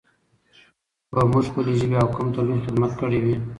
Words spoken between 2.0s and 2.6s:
او قوم ته لوى